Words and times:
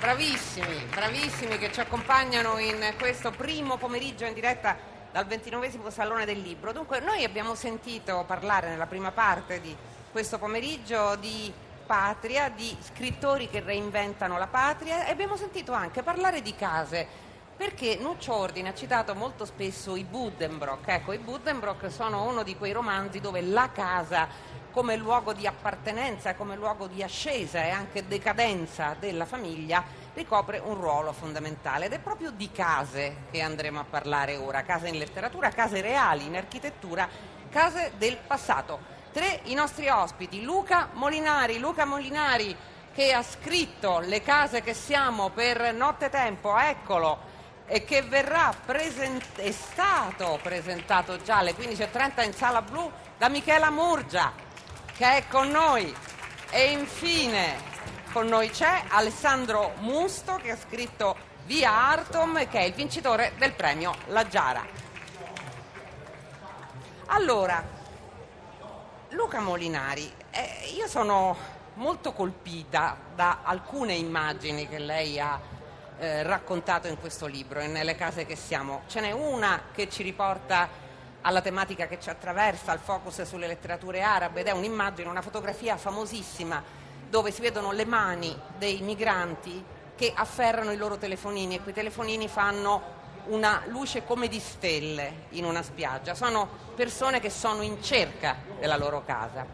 bravissimi, 0.00 0.86
bravissimi 0.88 1.58
che 1.58 1.70
ci 1.70 1.80
accompagnano 1.80 2.56
in 2.56 2.94
questo 2.98 3.30
primo 3.32 3.76
pomeriggio 3.76 4.24
in 4.24 4.32
diretta 4.32 4.74
dal 5.12 5.26
29 5.26 5.90
Salone 5.90 6.24
del 6.24 6.40
Libro. 6.40 6.72
Dunque, 6.72 7.00
noi 7.00 7.22
abbiamo 7.22 7.54
sentito 7.54 8.24
parlare 8.26 8.70
nella 8.70 8.86
prima 8.86 9.10
parte 9.10 9.60
di 9.60 9.76
questo 10.10 10.38
pomeriggio 10.38 11.16
di 11.16 11.52
patria, 11.84 12.48
di 12.48 12.74
scrittori 12.80 13.50
che 13.50 13.60
reinventano 13.60 14.38
la 14.38 14.46
patria 14.46 15.04
e 15.04 15.10
abbiamo 15.10 15.36
sentito 15.36 15.72
anche 15.72 16.02
parlare 16.02 16.40
di 16.40 16.54
case 16.54 17.06
perché 17.54 17.98
Nuccio 18.00 18.34
Ordine 18.34 18.70
ha 18.70 18.74
citato 18.74 19.14
molto 19.14 19.44
spesso 19.44 19.96
i 19.96 20.04
Buddenbrock. 20.04 20.88
Ecco, 20.88 21.12
i 21.12 21.18
Buddenbrock 21.18 21.90
sono 21.90 22.26
uno 22.26 22.42
di 22.42 22.56
quei 22.56 22.72
romanzi 22.72 23.20
dove 23.20 23.42
la 23.42 23.68
casa 23.70 24.28
come 24.70 24.96
luogo 24.96 25.32
di 25.32 25.46
appartenenza, 25.46 26.34
come 26.34 26.56
luogo 26.56 26.86
di 26.86 27.02
ascesa 27.02 27.62
e 27.62 27.70
anche 27.70 28.06
decadenza 28.06 28.96
della 28.98 29.26
famiglia, 29.26 29.84
ricopre 30.14 30.58
un 30.58 30.74
ruolo 30.74 31.12
fondamentale. 31.12 31.86
Ed 31.86 31.92
è 31.92 31.98
proprio 31.98 32.30
di 32.30 32.50
case 32.50 33.24
che 33.30 33.40
andremo 33.40 33.80
a 33.80 33.84
parlare 33.84 34.36
ora, 34.36 34.62
case 34.62 34.88
in 34.88 34.98
letteratura, 34.98 35.50
case 35.50 35.80
reali 35.80 36.26
in 36.26 36.36
architettura, 36.36 37.08
case 37.50 37.92
del 37.98 38.16
passato. 38.26 38.98
Tre 39.12 39.40
i 39.44 39.54
nostri 39.54 39.88
ospiti, 39.88 40.42
Luca 40.42 40.90
Molinari, 40.92 41.58
Luca 41.58 41.84
Molinari 41.84 42.56
che 42.92 43.12
ha 43.12 43.22
scritto 43.22 44.00
Le 44.00 44.20
case 44.22 44.62
che 44.62 44.74
siamo 44.74 45.30
per 45.30 45.72
nottetempo, 45.72 46.56
eccolo, 46.58 47.28
e 47.66 47.84
che 47.84 48.02
verrà 48.02 48.52
present- 48.64 49.38
è 49.40 49.52
stato 49.52 50.38
presentato 50.42 51.20
già 51.22 51.38
alle 51.38 51.54
15.30 51.54 52.24
in 52.24 52.32
sala 52.32 52.62
blu 52.62 52.90
da 53.16 53.28
Michela 53.28 53.70
Murgia 53.70 54.48
che 55.00 55.16
è 55.16 55.24
con 55.28 55.48
noi. 55.48 55.96
E 56.50 56.72
infine 56.72 57.56
con 58.12 58.26
noi 58.26 58.50
c'è 58.50 58.84
Alessandro 58.88 59.72
Musto 59.78 60.34
che 60.34 60.50
ha 60.50 60.58
scritto 60.58 61.16
Via 61.46 61.72
Artom 61.72 62.46
che 62.50 62.58
è 62.58 62.64
il 62.64 62.74
vincitore 62.74 63.32
del 63.38 63.54
premio 63.54 63.94
La 64.08 64.28
Giara. 64.28 64.62
Allora, 67.06 67.66
Luca 69.08 69.40
Molinari, 69.40 70.12
eh, 70.32 70.70
io 70.76 70.86
sono 70.86 71.34
molto 71.74 72.12
colpita 72.12 72.98
da 73.14 73.38
alcune 73.42 73.94
immagini 73.94 74.68
che 74.68 74.78
lei 74.78 75.18
ha 75.18 75.40
eh, 75.98 76.22
raccontato 76.24 76.88
in 76.88 77.00
questo 77.00 77.24
libro 77.24 77.60
e 77.60 77.68
nelle 77.68 77.94
case 77.94 78.26
che 78.26 78.36
siamo. 78.36 78.82
Ce 78.86 79.00
n'è 79.00 79.12
una 79.12 79.62
che 79.72 79.88
ci 79.88 80.02
riporta 80.02 80.68
alla 81.22 81.40
tematica 81.40 81.86
che 81.86 82.00
ci 82.00 82.10
attraversa, 82.10 82.72
al 82.72 82.78
focus 82.78 83.22
sulle 83.22 83.46
letterature 83.46 84.02
arabe 84.02 84.40
ed 84.40 84.46
è 84.46 84.52
un'immagine, 84.52 85.08
una 85.08 85.22
fotografia 85.22 85.76
famosissima 85.76 86.62
dove 87.08 87.30
si 87.32 87.40
vedono 87.40 87.72
le 87.72 87.84
mani 87.84 88.34
dei 88.56 88.80
migranti 88.80 89.62
che 89.96 90.12
afferrano 90.14 90.72
i 90.72 90.76
loro 90.76 90.96
telefonini 90.96 91.56
e 91.56 91.60
quei 91.60 91.74
telefonini 91.74 92.28
fanno 92.28 92.98
una 93.26 93.62
luce 93.66 94.04
come 94.04 94.28
di 94.28 94.40
stelle 94.40 95.26
in 95.30 95.44
una 95.44 95.62
spiaggia. 95.62 96.14
Sono 96.14 96.48
persone 96.74 97.20
che 97.20 97.30
sono 97.30 97.62
in 97.62 97.82
cerca 97.82 98.36
della 98.58 98.76
loro 98.76 99.04
casa. 99.04 99.44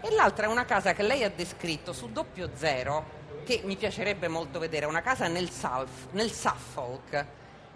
E 0.00 0.10
l'altra 0.10 0.46
è 0.46 0.48
una 0.48 0.64
casa 0.64 0.92
che 0.92 1.02
lei 1.02 1.24
ha 1.24 1.30
descritto 1.30 1.92
su 1.92 2.12
doppio 2.12 2.50
zero, 2.54 3.16
che 3.44 3.62
mi 3.64 3.76
piacerebbe 3.76 4.28
molto 4.28 4.58
vedere, 4.58 4.86
una 4.86 5.00
casa 5.00 5.26
nel, 5.26 5.50
South, 5.50 6.10
nel 6.10 6.30
Suffolk, 6.30 7.26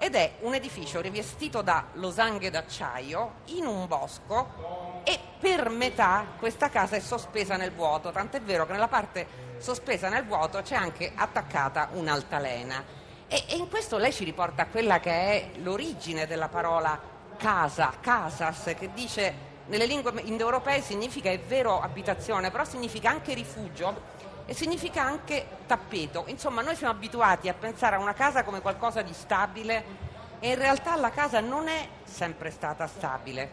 ed 0.02 0.16
è 0.16 0.32
un 0.40 0.52
edificio 0.52 1.00
rivestito 1.00 1.62
da 1.62 1.84
losanghe 1.92 2.50
d'acciaio 2.50 3.34
in 3.54 3.66
un 3.66 3.86
bosco 3.86 5.00
e 5.04 5.16
per 5.38 5.68
metà 5.68 6.26
questa 6.40 6.70
casa 6.70 6.96
è 6.96 6.98
sospesa 6.98 7.56
nel 7.56 7.70
vuoto, 7.70 8.10
tant'è 8.10 8.40
vero 8.40 8.66
che 8.66 8.72
nella 8.72 8.88
parte 8.88 9.24
sospesa 9.58 10.08
nel 10.08 10.24
vuoto 10.24 10.60
c'è 10.60 10.74
anche 10.74 11.12
attaccata 11.14 11.90
un'altalena. 11.92 12.82
E, 13.28 13.44
e 13.46 13.54
in 13.54 13.68
questo 13.68 13.96
lei 13.96 14.12
ci 14.12 14.24
riporta 14.24 14.62
a 14.62 14.66
quella 14.66 14.98
che 14.98 15.12
è 15.12 15.50
l'origine 15.60 16.26
della 16.26 16.48
parola 16.48 16.98
casa, 17.36 17.92
casas, 18.00 18.74
che 18.76 18.90
dice 18.92 19.50
nelle 19.66 19.86
lingue 19.86 20.20
indoeuropee 20.20 20.80
significa, 20.80 21.30
è 21.30 21.38
vero, 21.38 21.80
abitazione, 21.80 22.50
però 22.50 22.64
significa 22.64 23.08
anche 23.08 23.34
rifugio 23.34 24.10
e 24.46 24.54
significa 24.54 25.02
anche 25.02 25.46
tappeto. 25.66 26.24
Insomma, 26.26 26.62
noi 26.62 26.74
siamo 26.76 26.92
abituati 26.92 27.48
a 27.48 27.54
pensare 27.54 27.96
a 27.96 27.98
una 27.98 28.14
casa 28.14 28.42
come 28.42 28.60
qualcosa 28.60 29.02
di 29.02 29.12
stabile 29.12 30.10
e 30.40 30.50
in 30.50 30.56
realtà 30.56 30.96
la 30.96 31.10
casa 31.10 31.40
non 31.40 31.68
è 31.68 31.88
sempre 32.04 32.50
stata 32.50 32.86
stabile. 32.86 33.50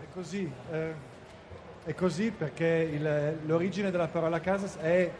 È 0.00 0.12
così, 0.12 0.50
eh, 0.70 0.94
è 1.84 1.94
così 1.94 2.30
perché 2.30 2.66
il, 2.66 3.38
l'origine 3.46 3.90
della 3.90 4.08
parola 4.08 4.40
casa 4.40 4.80
è 4.80 5.10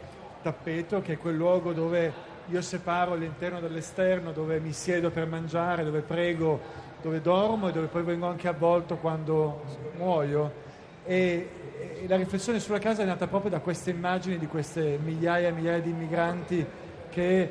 tappeto, 0.41 1.01
che 1.01 1.13
è 1.13 1.17
quel 1.17 1.35
luogo 1.35 1.73
dove 1.73 2.33
io 2.47 2.61
separo 2.61 3.15
l'interno 3.15 3.59
dall'esterno, 3.59 4.31
dove 4.31 4.59
mi 4.59 4.71
siedo 4.71 5.09
per 5.09 5.25
mangiare, 5.25 5.83
dove 5.83 6.01
prego, 6.01 6.59
dove 7.01 7.21
dormo 7.21 7.69
e 7.69 7.71
dove 7.71 7.87
poi 7.87 8.03
vengo 8.03 8.27
anche 8.27 8.47
avvolto 8.47 8.97
quando 8.97 9.63
muoio. 9.95 10.63
E, 11.05 11.49
e 12.01 12.07
la 12.07 12.15
riflessione 12.15 12.59
sulla 12.59 12.79
casa 12.79 13.03
è 13.03 13.05
nata 13.05 13.27
proprio 13.27 13.51
da 13.51 13.59
queste 13.59 13.91
immagini 13.91 14.37
di 14.37 14.47
queste 14.47 14.99
migliaia 15.03 15.49
e 15.49 15.51
migliaia 15.51 15.79
di 15.79 15.89
immigranti 15.89 16.65
che 17.09 17.49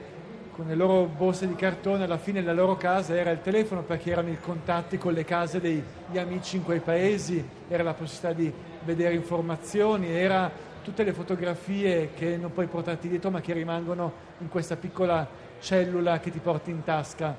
con 0.54 0.66
le 0.66 0.74
loro 0.76 1.06
borse 1.06 1.48
di 1.48 1.54
cartone 1.56 2.04
alla 2.04 2.16
fine 2.16 2.40
la 2.40 2.52
loro 2.52 2.76
casa 2.76 3.16
era 3.16 3.30
il 3.30 3.40
telefono 3.40 3.82
perché 3.82 4.12
erano 4.12 4.30
i 4.30 4.38
contatti 4.38 4.98
con 4.98 5.12
le 5.12 5.24
case 5.24 5.60
degli 5.60 6.16
amici 6.16 6.56
in 6.56 6.64
quei 6.64 6.78
paesi, 6.78 7.44
era 7.66 7.82
la 7.82 7.94
possibilità 7.94 8.32
di 8.32 8.52
vedere 8.84 9.14
informazioni, 9.14 10.10
era 10.10 10.48
tutte 10.82 11.02
le 11.02 11.12
fotografie 11.12 12.10
che 12.14 12.36
non 12.36 12.52
puoi 12.52 12.66
portarti 12.66 13.08
dietro 13.08 13.30
ma 13.30 13.40
che 13.40 13.52
rimangono 13.52 14.12
in 14.38 14.48
questa 14.48 14.76
piccola 14.76 15.26
cellula 15.58 16.20
che 16.20 16.30
ti 16.30 16.38
porti 16.38 16.70
in 16.70 16.84
tasca. 16.84 17.34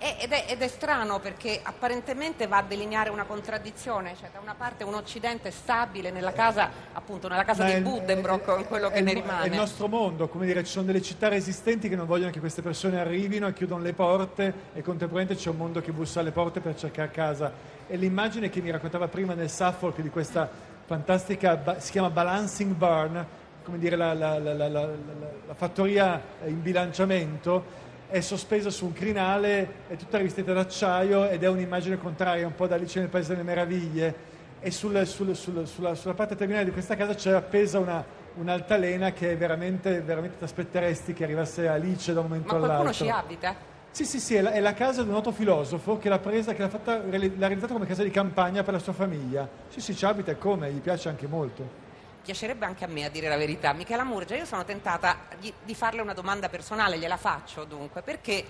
Ed 0.00 0.30
è, 0.30 0.44
ed 0.46 0.62
è, 0.62 0.68
strano 0.68 1.18
perché 1.18 1.58
apparentemente 1.60 2.46
va 2.46 2.58
a 2.58 2.62
delineare 2.62 3.10
una 3.10 3.24
contraddizione, 3.24 4.14
cioè 4.18 4.30
da 4.32 4.38
una 4.38 4.54
parte 4.54 4.84
un 4.84 4.94
Occidente 4.94 5.50
stabile 5.50 6.12
nella 6.12 6.32
casa, 6.32 6.70
appunto 6.92 7.26
nella 7.26 7.42
casa 7.42 7.64
di 7.64 7.80
Buddenbrock, 7.80 8.68
quello 8.68 8.90
che 8.90 9.00
ne 9.00 9.12
rimane. 9.12 9.46
È 9.46 9.48
il 9.48 9.56
nostro 9.56 9.88
mondo, 9.88 10.28
come 10.28 10.46
dire, 10.46 10.62
ci 10.62 10.70
sono 10.70 10.84
delle 10.84 11.02
città 11.02 11.26
resistenti 11.26 11.88
che 11.88 11.96
non 11.96 12.06
vogliono 12.06 12.30
che 12.30 12.38
queste 12.38 12.62
persone 12.62 13.00
arrivino 13.00 13.48
e 13.48 13.52
chiudono 13.52 13.82
le 13.82 13.92
porte 13.92 14.54
e 14.72 14.82
contemporaneamente 14.82 15.34
c'è 15.34 15.50
un 15.50 15.56
mondo 15.56 15.80
che 15.80 15.90
bussa 15.90 16.20
alle 16.20 16.30
porte 16.30 16.60
per 16.60 16.76
cercare 16.76 17.10
casa. 17.10 17.52
E 17.88 17.96
l'immagine 17.96 18.50
che 18.50 18.60
mi 18.60 18.70
raccontava 18.70 19.08
prima 19.08 19.34
nel 19.34 19.50
Suffolk 19.50 20.00
di 20.00 20.10
questa 20.10 20.48
fantastica, 20.86 21.80
si 21.80 21.90
chiama 21.90 22.10
Balancing 22.10 22.72
Barn, 22.72 23.26
come 23.64 23.78
dire 23.78 23.96
la, 23.96 24.14
la, 24.14 24.38
la, 24.38 24.68
la 24.68 25.54
fattoria 25.54 26.22
in 26.46 26.62
bilanciamento, 26.62 27.86
è 28.08 28.20
sospesa 28.20 28.70
su 28.70 28.86
un 28.86 28.92
crinale, 28.92 29.86
è 29.88 29.96
tutta 29.96 30.16
rivestita 30.16 30.52
d'acciaio 30.52 31.28
ed 31.28 31.42
è 31.42 31.48
un'immagine 31.48 31.98
contraria, 31.98 32.46
un 32.46 32.54
po' 32.54 32.66
da 32.66 32.76
Alice 32.76 32.98
nel 32.98 33.08
Paese 33.08 33.30
delle 33.32 33.42
Meraviglie. 33.42 34.36
E 34.60 34.70
sul, 34.70 35.06
sul, 35.06 35.36
sul, 35.36 35.66
sulla, 35.66 35.94
sulla, 35.94 36.14
parte 36.14 36.34
terminale 36.34 36.64
di 36.64 36.72
questa 36.72 36.96
casa 36.96 37.14
c'è 37.14 37.32
appesa 37.32 37.78
una, 37.78 38.04
un'altalena 38.34 39.12
che 39.12 39.36
veramente, 39.36 40.00
veramente 40.00 40.38
ti 40.38 40.44
aspetteresti 40.44 41.12
che 41.12 41.22
arrivasse 41.22 41.68
Alice 41.68 42.12
da 42.12 42.20
un 42.20 42.26
momento 42.26 42.56
all'altro. 42.56 42.76
Ma 42.76 42.82
qualcuno 42.82 42.92
ci 42.92 43.08
abita? 43.08 43.54
Sì, 43.90 44.04
sì, 44.04 44.18
sì, 44.18 44.34
è 44.34 44.40
la, 44.40 44.52
è 44.52 44.60
la, 44.60 44.74
casa 44.74 45.02
di 45.02 45.08
un 45.08 45.14
noto 45.14 45.30
filosofo 45.30 45.98
che 45.98 46.08
l'ha 46.08 46.18
presa, 46.18 46.54
che 46.54 46.62
l'ha, 46.62 46.68
fatta, 46.68 46.96
l'ha 46.96 47.46
realizzata 47.46 47.72
come 47.72 47.86
casa 47.86 48.02
di 48.02 48.10
campagna 48.10 48.62
per 48.62 48.74
la 48.74 48.80
sua 48.80 48.92
famiglia. 48.92 49.48
Sì, 49.68 49.80
sì, 49.80 49.94
ci 49.94 50.04
abita 50.04 50.32
e 50.32 50.38
come, 50.38 50.72
gli 50.72 50.80
piace 50.80 51.08
anche 51.08 51.26
molto 51.26 51.86
piacerebbe 52.28 52.66
anche 52.66 52.84
a 52.84 52.88
me 52.88 53.06
a 53.06 53.08
dire 53.08 53.26
la 53.26 53.38
verità. 53.38 53.72
Michela 53.72 54.04
Murgia, 54.04 54.36
io 54.36 54.44
sono 54.44 54.62
tentata 54.62 55.16
di, 55.38 55.74
farle 55.74 56.02
una 56.02 56.12
domanda 56.12 56.50
personale, 56.50 56.98
gliela 56.98 57.16
faccio 57.16 57.64
dunque, 57.64 58.02
perché 58.02 58.44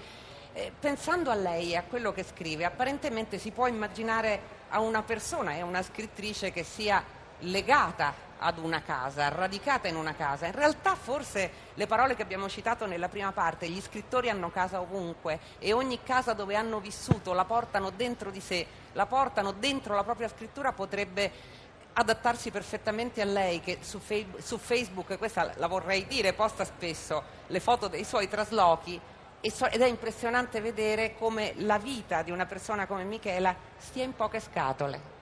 eh, 0.52 0.72
pensando 0.76 1.30
a 1.30 1.36
lei 1.36 1.70
e 1.70 1.76
a 1.76 1.84
quello 1.84 2.12
che 2.12 2.24
scrive, 2.24 2.64
apparentemente 2.64 3.38
si 3.38 3.52
può 3.52 3.68
immaginare 3.68 4.56
a 4.70 4.80
una 4.80 5.04
persona, 5.04 5.52
è 5.52 5.60
una 5.60 5.80
scrittrice 5.80 6.50
che 6.50 6.64
sia 6.64 7.04
legata 7.42 8.26
ad 8.38 8.58
una 8.58 8.82
casa, 8.82 9.28
radicata 9.28 9.86
in 9.86 9.94
una 9.94 10.16
casa. 10.16 10.46
In 10.46 10.56
realtà 10.56 10.96
forse 10.96 11.48
le 11.74 11.86
parole 11.86 12.16
che 12.16 12.22
abbiamo 12.22 12.48
citato 12.48 12.84
nella 12.84 13.08
prima 13.08 13.30
parte, 13.30 13.68
gli 13.68 13.80
scrittori 13.80 14.28
hanno 14.28 14.50
casa 14.50 14.80
ovunque 14.80 15.38
e 15.60 15.72
ogni 15.72 16.02
casa 16.02 16.32
dove 16.32 16.56
hanno 16.56 16.80
vissuto 16.80 17.32
la 17.32 17.44
portano 17.44 17.90
dentro 17.90 18.32
di 18.32 18.40
sé, 18.40 18.66
la 18.94 19.06
portano 19.06 19.52
dentro 19.52 19.94
la 19.94 20.02
propria 20.02 20.28
scrittura 20.28 20.72
potrebbe 20.72 21.66
adattarsi 21.92 22.50
perfettamente 22.50 23.20
a 23.20 23.24
lei 23.24 23.60
che 23.60 23.78
su, 23.80 23.98
fe- 23.98 24.26
su, 24.38 24.58
Facebook, 24.58 25.18
questa 25.18 25.52
la 25.56 25.66
vorrei 25.66 26.06
dire, 26.06 26.32
posta 26.32 26.64
spesso 26.64 27.22
le 27.46 27.60
foto 27.60 27.88
dei 27.88 28.04
suoi 28.04 28.28
traslochi 28.28 29.00
ed 29.40 29.80
è 29.80 29.86
impressionante 29.86 30.60
vedere 30.60 31.14
come 31.16 31.54
la 31.58 31.78
vita 31.78 32.22
di 32.22 32.30
una 32.30 32.46
persona 32.46 32.86
come 32.86 33.04
Michela 33.04 33.54
stia 33.76 34.04
in 34.04 34.14
poche 34.14 34.40
scatole. 34.40 35.16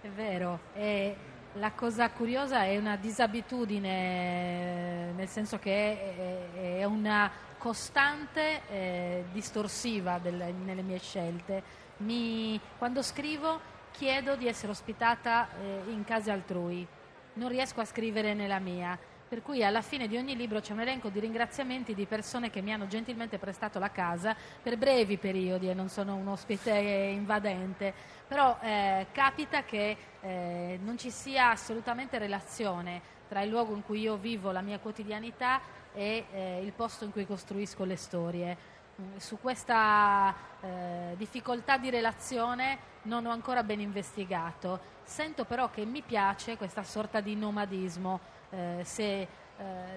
È 0.00 0.08
vero, 0.08 0.60
e 0.74 1.16
la 1.54 1.72
cosa 1.72 2.10
curiosa 2.10 2.64
è 2.64 2.76
una 2.76 2.96
disabitudine, 2.96 5.12
nel 5.12 5.28
senso 5.28 5.58
che 5.58 6.78
è, 6.78 6.84
una 6.84 7.30
costante 7.56 8.60
eh, 8.68 9.24
distorsiva 9.32 10.18
del, 10.18 10.54
nelle 10.64 10.82
mie 10.82 10.98
scelte. 10.98 11.84
Mi, 11.98 12.60
quando 12.76 13.02
scrivo 13.02 13.74
chiedo 13.96 14.36
di 14.36 14.46
essere 14.46 14.72
ospitata 14.72 15.48
eh, 15.58 15.90
in 15.90 16.04
case 16.04 16.30
altrui, 16.30 16.86
non 17.34 17.48
riesco 17.48 17.80
a 17.80 17.84
scrivere 17.86 18.34
nella 18.34 18.58
mia. 18.58 18.98
Per 19.28 19.42
cui 19.42 19.64
alla 19.64 19.82
fine 19.82 20.06
di 20.06 20.16
ogni 20.16 20.36
libro 20.36 20.60
c'è 20.60 20.72
un 20.72 20.80
elenco 20.80 21.08
di 21.08 21.18
ringraziamenti 21.18 21.94
di 21.94 22.04
persone 22.04 22.48
che 22.48 22.60
mi 22.60 22.72
hanno 22.72 22.86
gentilmente 22.86 23.38
prestato 23.38 23.80
la 23.80 23.90
casa 23.90 24.36
per 24.62 24.76
brevi 24.76 25.16
periodi 25.16 25.68
e 25.68 25.74
non 25.74 25.88
sono 25.88 26.14
un 26.14 26.28
ospite 26.28 26.70
invadente, 26.70 27.92
però 28.28 28.56
eh, 28.60 29.06
capita 29.10 29.64
che 29.64 29.96
eh, 30.20 30.78
non 30.80 30.96
ci 30.96 31.10
sia 31.10 31.50
assolutamente 31.50 32.18
relazione 32.18 33.00
tra 33.28 33.40
il 33.40 33.50
luogo 33.50 33.74
in 33.74 33.82
cui 33.82 34.00
io 34.00 34.16
vivo 34.16 34.52
la 34.52 34.60
mia 34.60 34.78
quotidianità 34.78 35.60
e 35.92 36.26
eh, 36.30 36.60
il 36.62 36.72
posto 36.72 37.04
in 37.04 37.10
cui 37.10 37.26
costruisco 37.26 37.84
le 37.84 37.96
storie. 37.96 38.56
Mm, 39.00 39.16
su 39.18 39.38
questa 39.40 40.34
eh, 40.60 41.14
difficoltà 41.16 41.76
di 41.76 41.90
relazione 41.90 42.78
non 43.02 43.26
ho 43.26 43.30
ancora 43.30 43.62
ben 43.62 43.80
investigato. 43.80 44.94
Sento 45.02 45.44
però 45.44 45.70
che 45.70 45.84
mi 45.84 46.02
piace 46.02 46.56
questa 46.56 46.82
sorta 46.82 47.20
di 47.20 47.36
nomadismo 47.36 48.20
eh, 48.50 48.80
se 48.84 49.20
eh, 49.20 49.28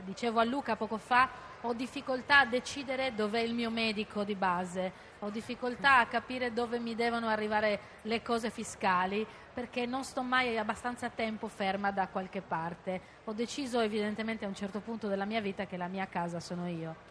dicevo 0.03 0.39
a 0.39 0.43
Luca 0.43 0.75
poco 0.75 0.97
fa, 0.97 1.29
ho 1.61 1.73
difficoltà 1.73 2.39
a 2.39 2.45
decidere 2.45 3.13
dov'è 3.15 3.39
il 3.39 3.53
mio 3.53 3.69
medico 3.69 4.23
di 4.23 4.35
base, 4.35 4.91
ho 5.19 5.29
difficoltà 5.29 5.99
a 5.99 6.05
capire 6.05 6.53
dove 6.53 6.79
mi 6.79 6.95
devono 6.95 7.27
arrivare 7.27 7.79
le 8.03 8.21
cose 8.21 8.49
fiscali 8.49 9.25
perché 9.53 9.85
non 9.85 10.03
sto 10.03 10.21
mai 10.21 10.57
abbastanza 10.57 11.09
tempo 11.09 11.47
ferma 11.47 11.91
da 11.91 12.07
qualche 12.07 12.41
parte. 12.41 13.01
Ho 13.25 13.33
deciso 13.33 13.79
evidentemente 13.79 14.45
a 14.45 14.47
un 14.47 14.55
certo 14.55 14.79
punto 14.79 15.07
della 15.07 15.25
mia 15.25 15.41
vita 15.41 15.65
che 15.65 15.75
la 15.75 15.87
mia 15.87 16.07
casa 16.07 16.39
sono 16.39 16.67
io. 16.67 17.07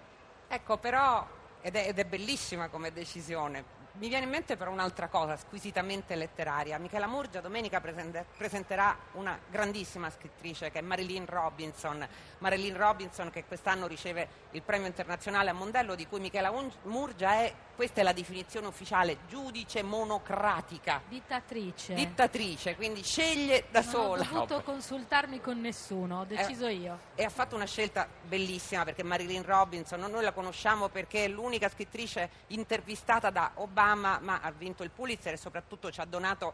Ecco, 0.49 0.79
però, 0.79 1.27
ed 1.61 1.77
è, 1.77 1.89
ed 1.89 1.99
è 1.99 2.05
bellissima 2.05 2.69
come 2.69 2.93
decisione, 2.93 3.65
mi 3.99 4.09
viene 4.09 4.25
in 4.25 4.31
mente 4.31 4.57
però 4.57 4.71
un'altra 4.71 5.09
cosa 5.09 5.37
squisitamente 5.37 6.15
letteraria. 6.15 6.79
Michela 6.79 7.07
Murgia 7.07 7.41
domenica 7.41 7.81
presenterà 7.81 8.97
una 9.13 9.39
grandissima 9.51 10.09
scrittrice 10.11 10.71
che 10.71 10.79
è 10.79 10.83
Marilyn 10.83 11.27
Robinson. 11.27 12.07
Marilyn 12.39 12.77
Robinson 12.77 13.31
che 13.31 13.45
quest'anno 13.45 13.87
riceve 13.87 14.47
il 14.53 14.63
premio 14.63 14.87
internazionale 14.87 15.51
a 15.51 15.53
Mondello 15.53 15.95
di 15.95 16.07
cui 16.07 16.21
Michela 16.21 16.53
Murgia 16.85 17.33
è 17.33 17.55
questa 17.79 18.01
è 18.01 18.03
la 18.03 18.13
definizione 18.13 18.67
ufficiale, 18.67 19.19
giudice 19.29 19.85
monocratica. 19.85 21.01
Dittatrice. 21.07 21.95
Dittatrice, 21.95 22.75
quindi 22.75 23.05
sceglie 23.05 23.67
da 23.71 23.83
non 23.83 23.89
sola. 23.89 24.25
Non 24.25 24.35
ho 24.35 24.47
dovuto 24.47 24.63
consultarmi 24.63 25.41
con 25.41 25.61
nessuno, 25.61 26.19
ho 26.19 26.25
deciso 26.25 26.67
eh, 26.67 26.73
io. 26.73 26.99
E 27.15 27.23
ha 27.23 27.29
fatto 27.29 27.55
una 27.55 27.67
scelta 27.67 28.09
bellissima 28.25 28.83
perché 28.83 29.05
Marilyn 29.05 29.45
Robinson, 29.45 30.01
noi 30.01 30.25
la 30.25 30.33
conosciamo 30.33 30.89
perché 30.89 31.27
è 31.27 31.29
l'unica 31.29 31.69
scrittrice 31.69 32.29
intervistata 32.49 33.31
da 33.31 33.53
Obama, 33.55 33.87
ma 33.95 34.41
ha 34.41 34.51
vinto 34.51 34.83
il 34.83 34.91
Pulitzer 34.91 35.35
e 35.35 35.37
soprattutto 35.37 35.91
ci 35.91 36.01
ha 36.01 36.05
donato 36.05 36.53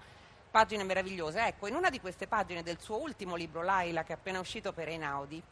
pagine 0.51 0.85
meravigliose. 0.85 1.47
Ecco, 1.47 1.67
in 1.67 1.75
una 1.75 1.91
di 1.91 2.01
queste 2.01 2.27
pagine 2.27 2.63
del 2.63 2.81
suo 2.81 3.01
ultimo 3.01 3.35
libro, 3.35 3.63
Laila, 3.63 4.05
che 4.05 4.13
è 4.13 4.17
appena 4.17 4.39
uscito 4.39 4.73
per 4.73 4.89
Einaudi, 4.89 5.43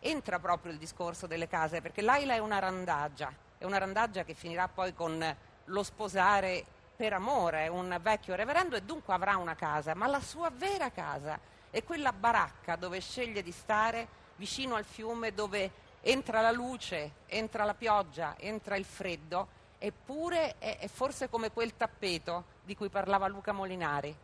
entra 0.00 0.38
proprio 0.38 0.72
il 0.72 0.78
discorso 0.78 1.26
delle 1.26 1.48
case, 1.48 1.80
perché 1.80 2.02
Laila 2.02 2.34
è 2.34 2.38
una 2.38 2.58
randaggia 2.58 3.44
è 3.58 3.64
una 3.64 3.78
randaggia 3.78 4.24
che 4.24 4.34
finirà 4.34 4.68
poi 4.68 4.92
con 4.92 5.36
lo 5.64 5.82
sposare 5.82 6.64
per 6.94 7.12
amore 7.12 7.68
un 7.68 7.98
vecchio 8.00 8.34
reverendo 8.34 8.76
e 8.76 8.82
dunque 8.82 9.14
avrà 9.14 9.36
una 9.36 9.54
casa, 9.54 9.94
ma 9.94 10.06
la 10.06 10.20
sua 10.20 10.50
vera 10.50 10.90
casa 10.90 11.38
è 11.70 11.82
quella 11.82 12.12
baracca 12.12 12.76
dove 12.76 13.00
sceglie 13.00 13.42
di 13.42 13.52
stare 13.52 14.24
vicino 14.36 14.74
al 14.74 14.84
fiume 14.84 15.32
dove 15.32 15.84
entra 16.02 16.40
la 16.40 16.50
luce, 16.50 17.12
entra 17.26 17.64
la 17.64 17.74
pioggia, 17.74 18.34
entra 18.38 18.76
il 18.76 18.84
freddo, 18.84 19.48
eppure 19.78 20.56
è, 20.58 20.78
è 20.78 20.88
forse 20.88 21.28
come 21.28 21.50
quel 21.50 21.76
tappeto 21.76 22.44
di 22.64 22.74
cui 22.74 22.88
parlava 22.88 23.28
Luca 23.28 23.52
Molinari. 23.52 24.14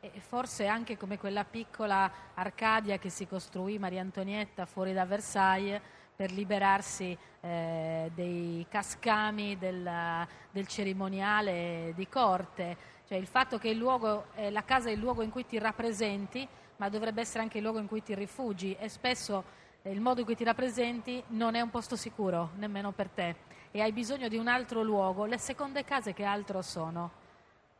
E 0.00 0.20
forse 0.20 0.66
anche 0.66 0.98
come 0.98 1.18
quella 1.18 1.44
piccola 1.44 2.10
Arcadia 2.34 2.98
che 2.98 3.08
si 3.08 3.26
costruì 3.26 3.78
Maria 3.78 4.02
Antonietta 4.02 4.66
fuori 4.66 4.92
da 4.92 5.06
Versailles 5.06 5.80
per 6.14 6.30
liberarsi 6.30 7.16
eh, 7.40 8.10
dei 8.14 8.64
cascami 8.68 9.58
del, 9.58 10.26
del, 10.50 10.66
cerimoniale 10.66 11.92
di 11.94 12.08
corte, 12.08 12.76
cioè 13.08 13.18
il 13.18 13.26
fatto 13.26 13.58
che 13.58 13.68
il 13.68 13.76
luogo, 13.76 14.26
eh, 14.34 14.50
la 14.50 14.64
casa 14.64 14.88
è 14.88 14.92
il 14.92 14.98
luogo 14.98 15.22
in 15.22 15.30
cui 15.30 15.44
ti 15.44 15.58
rappresenti, 15.58 16.46
ma 16.76 16.88
dovrebbe 16.88 17.20
essere 17.20 17.42
anche 17.42 17.58
il 17.58 17.64
luogo 17.64 17.78
in 17.78 17.86
cui 17.86 18.02
ti 18.02 18.14
rifugi. 18.14 18.76
E 18.78 18.88
spesso 18.88 19.44
eh, 19.82 19.90
il 19.90 20.00
modo 20.00 20.20
in 20.20 20.26
cui 20.26 20.36
ti 20.36 20.44
rappresenti 20.44 21.22
non 21.28 21.54
è 21.54 21.60
un 21.60 21.70
posto 21.70 21.96
sicuro, 21.96 22.50
nemmeno 22.56 22.92
per 22.92 23.08
te, 23.08 23.36
e 23.76 23.80
hai 23.80 23.90
bisogno 23.90 24.28
di 24.28 24.36
un 24.36 24.46
altro 24.46 24.84
luogo. 24.84 25.24
Le 25.24 25.36
seconde 25.36 25.82
case 25.82 26.12
che 26.12 26.22
altro 26.22 26.62
sono? 26.62 27.10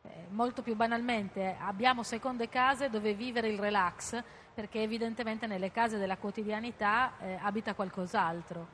Eh, 0.01 0.09
molto 0.31 0.61
più 0.61 0.75
banalmente, 0.75 1.55
abbiamo 1.57 2.03
seconde 2.03 2.49
case 2.49 2.89
dove 2.89 3.13
vivere 3.13 3.47
il 3.47 3.57
relax, 3.57 4.21
perché 4.53 4.81
evidentemente 4.81 5.47
nelle 5.47 5.71
case 5.71 5.97
della 5.97 6.17
quotidianità 6.17 7.13
eh, 7.21 7.39
abita 7.41 7.75
qualcos'altro. 7.75 8.67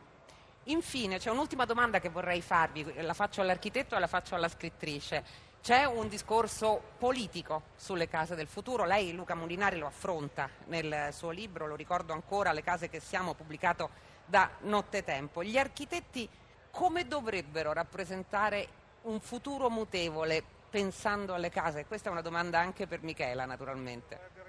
Infine, 0.64 1.20
c'è 1.20 1.30
un'ultima 1.30 1.66
domanda 1.66 2.00
che 2.00 2.10
vorrei 2.10 2.42
farvi, 2.42 2.92
la 3.04 3.14
faccio 3.14 3.42
all'architetto 3.42 3.96
e 3.96 4.00
la 4.00 4.08
faccio 4.08 4.34
alla 4.34 4.50
scrittrice. 4.50 5.24
C'è 5.62 5.86
un 5.86 6.08
discorso 6.08 6.82
politico 6.98 7.62
sulle 7.76 8.08
case 8.08 8.34
del 8.34 8.48
futuro, 8.48 8.84
lei 8.84 9.14
Luca 9.14 9.36
Molinari 9.36 9.78
lo 9.78 9.86
affronta 9.86 10.50
nel 10.66 11.10
suo 11.12 11.30
libro, 11.30 11.68
lo 11.68 11.76
ricordo 11.76 12.14
ancora, 12.14 12.52
Le 12.52 12.64
case 12.64 12.90
che 12.90 13.00
siamo, 13.00 13.36
pubblicato 13.36 13.92
da 14.26 14.50
Nottetempo. 14.62 15.44
Gli 15.44 15.60
architetti 15.60 16.28
come 16.72 17.06
dovrebbero 17.06 17.74
rappresentare 17.74 18.68
un 19.04 19.20
futuro 19.20 19.70
mutevole 19.70 20.44
pensando 20.70 21.34
alle 21.34 21.50
case? 21.50 21.86
Questa 21.86 22.10
è 22.10 22.12
una 22.12 22.22
domanda 22.22 22.60
anche 22.60 22.88
per 22.88 23.04
Michela, 23.04 23.46
naturalmente. 23.46 24.40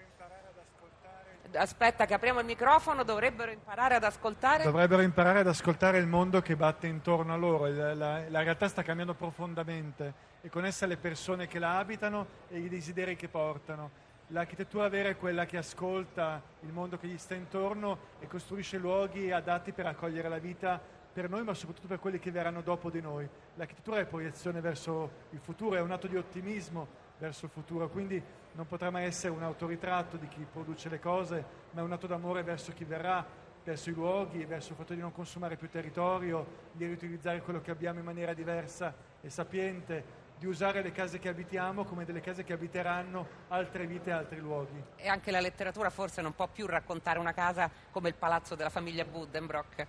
Aspetta 1.54 2.06
che 2.06 2.14
apriamo 2.14 2.40
il 2.40 2.46
microfono, 2.46 3.02
dovrebbero 3.02 3.50
imparare 3.50 3.96
ad 3.96 4.04
ascoltare. 4.04 4.64
Dovrebbero 4.64 5.02
imparare 5.02 5.40
ad 5.40 5.48
ascoltare 5.48 5.98
il 5.98 6.06
mondo 6.06 6.40
che 6.40 6.56
batte 6.56 6.86
intorno 6.86 7.34
a 7.34 7.36
loro. 7.36 7.66
La, 7.66 7.94
la, 7.94 8.22
la 8.28 8.42
realtà 8.42 8.68
sta 8.68 8.82
cambiando 8.82 9.12
profondamente 9.12 10.30
e 10.40 10.48
con 10.48 10.64
essa 10.64 10.86
le 10.86 10.96
persone 10.96 11.46
che 11.46 11.58
la 11.58 11.76
abitano 11.76 12.26
e 12.48 12.58
i 12.58 12.68
desideri 12.70 13.16
che 13.16 13.28
portano. 13.28 14.00
L'architettura 14.28 14.88
vera 14.88 15.10
è 15.10 15.16
quella 15.16 15.44
che 15.44 15.58
ascolta 15.58 16.40
il 16.60 16.72
mondo 16.72 16.96
che 16.96 17.06
gli 17.06 17.18
sta 17.18 17.34
intorno 17.34 17.98
e 18.18 18.26
costruisce 18.26 18.78
luoghi 18.78 19.30
adatti 19.30 19.72
per 19.72 19.84
accogliere 19.84 20.30
la 20.30 20.38
vita 20.38 20.80
per 21.12 21.28
noi, 21.28 21.44
ma 21.44 21.54
soprattutto 21.54 21.86
per 21.86 22.00
quelli 22.00 22.18
che 22.18 22.30
verranno 22.30 22.62
dopo 22.62 22.90
di 22.90 23.00
noi. 23.00 23.28
L'architettura 23.56 23.98
è 23.98 24.06
proiezione 24.06 24.60
verso 24.60 25.10
il 25.30 25.40
futuro, 25.40 25.76
è 25.76 25.80
un 25.80 25.90
atto 25.90 26.06
di 26.06 26.16
ottimismo 26.16 27.00
verso 27.18 27.44
il 27.44 27.50
futuro, 27.50 27.88
quindi 27.88 28.20
non 28.52 28.66
potrà 28.66 28.90
mai 28.90 29.04
essere 29.04 29.32
un 29.32 29.42
autoritratto 29.42 30.16
di 30.16 30.26
chi 30.28 30.44
produce 30.50 30.88
le 30.88 30.98
cose, 30.98 31.44
ma 31.72 31.80
è 31.80 31.84
un 31.84 31.92
atto 31.92 32.06
d'amore 32.06 32.42
verso 32.42 32.72
chi 32.72 32.84
verrà, 32.84 33.24
verso 33.62 33.90
i 33.90 33.92
luoghi, 33.92 34.44
verso 34.44 34.70
il 34.70 34.76
fatto 34.76 34.94
di 34.94 35.00
non 35.00 35.12
consumare 35.12 35.56
più 35.56 35.68
territorio, 35.68 36.70
di 36.72 36.86
riutilizzare 36.86 37.40
quello 37.42 37.60
che 37.60 37.70
abbiamo 37.70 37.98
in 38.00 38.04
maniera 38.04 38.34
diversa 38.34 38.94
e 39.20 39.30
sapiente, 39.30 40.20
di 40.38 40.46
usare 40.46 40.82
le 40.82 40.90
case 40.90 41.20
che 41.20 41.28
abitiamo 41.28 41.84
come 41.84 42.04
delle 42.04 42.20
case 42.20 42.42
che 42.42 42.52
abiteranno 42.52 43.28
altre 43.48 43.86
vite 43.86 44.10
e 44.10 44.12
altri 44.12 44.40
luoghi. 44.40 44.82
E 44.96 45.08
anche 45.08 45.30
la 45.30 45.38
letteratura 45.38 45.88
forse 45.88 46.20
non 46.20 46.34
può 46.34 46.48
più 46.48 46.66
raccontare 46.66 47.20
una 47.20 47.32
casa 47.32 47.70
come 47.92 48.08
il 48.08 48.16
palazzo 48.16 48.56
della 48.56 48.70
famiglia 48.70 49.04
Buddenbrock. 49.04 49.86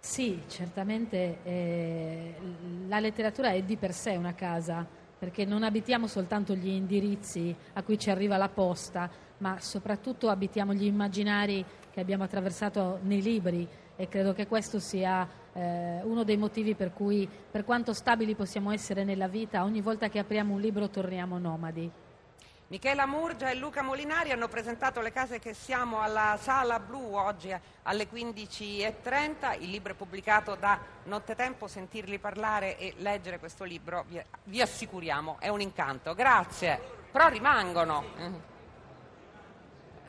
Sì, 0.00 0.40
certamente 0.46 1.38
eh, 1.42 2.34
la 2.86 3.00
letteratura 3.00 3.50
è 3.50 3.62
di 3.62 3.76
per 3.76 3.92
sé 3.92 4.16
una 4.16 4.34
casa, 4.34 4.86
perché 5.18 5.44
non 5.44 5.64
abitiamo 5.64 6.06
soltanto 6.06 6.54
gli 6.54 6.68
indirizzi 6.68 7.54
a 7.74 7.82
cui 7.82 7.98
ci 7.98 8.08
arriva 8.08 8.36
la 8.36 8.48
posta, 8.48 9.10
ma 9.38 9.58
soprattutto 9.60 10.28
abitiamo 10.28 10.72
gli 10.72 10.84
immaginari 10.84 11.64
che 11.90 12.00
abbiamo 12.00 12.24
attraversato 12.24 13.00
nei 13.02 13.20
libri 13.20 13.68
e 13.96 14.08
credo 14.08 14.32
che 14.32 14.46
questo 14.46 14.78
sia 14.78 15.28
eh, 15.52 16.00
uno 16.04 16.22
dei 16.22 16.36
motivi 16.36 16.74
per 16.74 16.92
cui, 16.92 17.28
per 17.50 17.64
quanto 17.64 17.92
stabili 17.92 18.36
possiamo 18.36 18.70
essere 18.70 19.02
nella 19.02 19.28
vita, 19.28 19.64
ogni 19.64 19.80
volta 19.80 20.08
che 20.08 20.20
apriamo 20.20 20.54
un 20.54 20.60
libro 20.60 20.88
torniamo 20.88 21.38
nomadi. 21.38 21.90
Michela 22.70 23.06
Murgia 23.06 23.48
e 23.48 23.54
Luca 23.54 23.80
Molinari 23.80 24.30
hanno 24.30 24.46
presentato 24.46 25.00
le 25.00 25.10
case 25.10 25.38
che 25.38 25.54
siamo 25.54 26.02
alla 26.02 26.38
Sala 26.38 26.78
Blu 26.78 27.14
oggi 27.14 27.50
alle 27.84 28.06
15.30. 28.06 29.62
Il 29.62 29.70
libro 29.70 29.92
è 29.92 29.96
pubblicato 29.96 30.54
da 30.54 30.78
Nottetempo. 31.04 31.66
Sentirli 31.66 32.18
parlare 32.18 32.76
e 32.76 32.92
leggere 32.98 33.38
questo 33.38 33.64
libro, 33.64 34.04
vi, 34.08 34.22
vi 34.44 34.60
assicuriamo, 34.60 35.38
è 35.40 35.48
un 35.48 35.62
incanto. 35.62 36.14
Grazie. 36.14 36.78
Però 37.10 37.28
rimangono. 37.28 38.04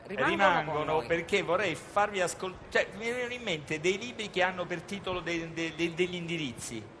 Rimangono, 0.04 0.28
rimangono 0.28 1.06
perché 1.06 1.40
vorrei 1.40 1.74
farvi 1.74 2.20
ascoltare. 2.20 2.68
Cioè, 2.68 2.88
mi 2.98 3.10
vengono 3.10 3.32
in 3.32 3.42
mente 3.42 3.80
dei 3.80 3.96
libri 3.96 4.28
che 4.28 4.42
hanno 4.42 4.66
per 4.66 4.82
titolo 4.82 5.20
de, 5.20 5.50
de, 5.54 5.74
de, 5.74 5.94
degli 5.94 6.14
indirizzi 6.14 6.98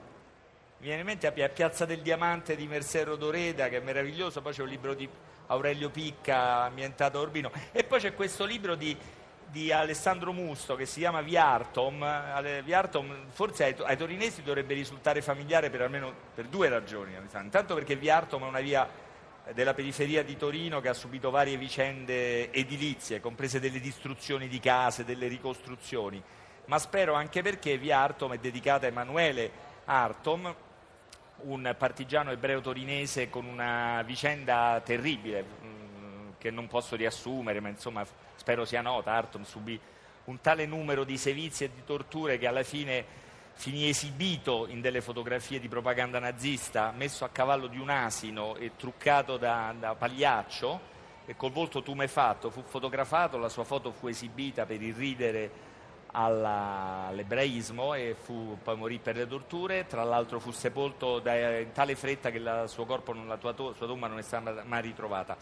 mi 0.80 0.86
viene 0.86 1.00
in 1.00 1.06
mente 1.06 1.26
a 1.26 1.48
Piazza 1.50 1.84
del 1.84 2.00
Diamante 2.00 2.56
di 2.56 2.66
Mercero 2.66 3.14
Doreda, 3.16 3.68
che 3.68 3.76
è 3.76 3.80
meraviglioso, 3.80 4.40
poi 4.40 4.54
c'è 4.54 4.62
un 4.62 4.68
libro 4.68 4.94
di 4.94 5.06
Aurelio 5.50 5.90
Picca 5.90 6.62
ambientato 6.62 7.18
a 7.18 7.22
Urbino, 7.22 7.50
e 7.72 7.84
poi 7.84 8.00
c'è 8.00 8.14
questo 8.14 8.44
libro 8.44 8.74
di, 8.76 8.96
di 9.46 9.72
Alessandro 9.72 10.32
Musto 10.32 10.76
che 10.76 10.86
si 10.86 11.00
chiama 11.00 11.20
Viartom. 11.20 12.62
Viartom 12.62 13.26
forse 13.30 13.64
ai, 13.64 13.74
ai, 13.82 13.96
torinesi 13.96 14.42
dovrebbe 14.42 14.74
risultare 14.74 15.22
familiare 15.22 15.68
per 15.70 15.82
almeno 15.82 16.12
per 16.34 16.46
due 16.46 16.68
ragioni. 16.68 17.14
Intanto 17.14 17.74
perché 17.74 17.96
Viartom 17.96 18.44
è 18.44 18.48
una 18.48 18.60
via 18.60 18.88
della 19.52 19.74
periferia 19.74 20.22
di 20.22 20.36
Torino 20.36 20.80
che 20.80 20.88
ha 20.88 20.94
subito 20.94 21.30
varie 21.30 21.56
vicende 21.56 22.52
edilizie, 22.52 23.20
comprese 23.20 23.58
delle 23.58 23.80
distruzioni 23.80 24.46
di 24.46 24.60
case, 24.60 25.04
delle 25.04 25.26
ricostruzioni, 25.26 26.22
ma 26.66 26.78
spero 26.78 27.14
anche 27.14 27.42
perché 27.42 27.76
Via 27.76 27.98
Artom 27.98 28.34
è 28.34 28.38
dedicata 28.38 28.86
a 28.86 28.90
Emanuele 28.90 29.50
Artom, 29.86 30.54
un 31.44 31.74
partigiano 31.76 32.30
ebreo 32.30 32.60
torinese 32.60 33.28
con 33.28 33.44
una 33.44 34.02
vicenda 34.02 34.80
terribile 34.84 35.44
mm, 35.44 36.28
che 36.38 36.50
non 36.50 36.66
posso 36.68 36.96
riassumere, 36.96 37.60
ma 37.60 37.68
insomma 37.68 38.04
spero 38.36 38.64
sia 38.64 38.80
nota. 38.80 39.12
Artom 39.12 39.42
subì 39.44 39.78
un 40.24 40.40
tale 40.40 40.66
numero 40.66 41.04
di 41.04 41.16
sevizie 41.16 41.66
e 41.66 41.70
di 41.74 41.82
torture 41.84 42.38
che 42.38 42.46
alla 42.46 42.62
fine 42.62 43.04
finì 43.52 43.88
esibito 43.88 44.66
in 44.68 44.80
delle 44.80 45.00
fotografie 45.00 45.60
di 45.60 45.68
propaganda 45.68 46.18
nazista, 46.18 46.92
messo 46.96 47.24
a 47.24 47.28
cavallo 47.28 47.66
di 47.66 47.78
un 47.78 47.90
asino 47.90 48.56
e 48.56 48.72
truccato 48.76 49.36
da, 49.36 49.74
da 49.78 49.94
Pagliaccio 49.94 50.88
e 51.26 51.36
col 51.36 51.52
volto 51.52 51.82
tumefatto, 51.82 52.50
fu 52.50 52.62
fotografato, 52.62 53.36
la 53.38 53.48
sua 53.48 53.64
foto 53.64 53.92
fu 53.92 54.08
esibita 54.08 54.64
per 54.64 54.80
irridere 54.80 55.68
alla, 56.12 57.06
all'ebraismo 57.08 57.94
e 57.94 58.16
fu, 58.20 58.58
poi 58.62 58.76
morì 58.76 58.98
per 58.98 59.16
le 59.16 59.26
torture, 59.26 59.86
tra 59.86 60.02
l'altro 60.02 60.40
fu 60.40 60.50
sepolto 60.50 61.18
da, 61.18 61.58
in 61.58 61.72
tale 61.72 61.94
fretta 61.94 62.30
che 62.30 62.38
la, 62.38 62.66
suo 62.66 62.84
corpo, 62.84 63.12
la 63.12 63.36
tua, 63.36 63.54
sua 63.54 63.86
tomba 63.86 64.06
non 64.06 64.18
è 64.18 64.22
stata 64.22 64.62
mai 64.64 64.82
ritrovata. 64.82 65.36